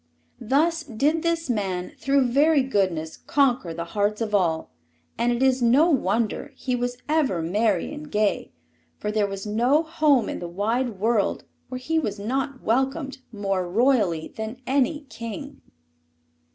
Thus 0.39 0.81
did 0.81 1.21
this 1.21 1.47
man, 1.47 1.91
through 1.99 2.25
very 2.25 2.63
goodness, 2.63 3.17
conquer 3.17 3.71
the 3.71 3.85
hearts 3.93 4.19
of 4.19 4.33
all; 4.33 4.71
and 5.15 5.31
it 5.31 5.43
is 5.43 5.61
no 5.61 5.91
wonder 5.91 6.53
he 6.55 6.75
was 6.75 6.97
ever 7.07 7.39
merry 7.43 7.93
and 7.93 8.11
gay, 8.11 8.51
for 8.97 9.11
there 9.11 9.27
was 9.27 9.45
no 9.45 9.83
home 9.83 10.27
in 10.27 10.39
the 10.39 10.47
wide 10.47 10.99
world 10.99 11.43
where 11.69 11.77
he 11.77 11.99
was 11.99 12.17
not 12.17 12.63
welcomed 12.63 13.19
more 13.31 13.69
royally 13.69 14.33
than 14.35 14.59
any 14.65 15.01
king. 15.01 15.61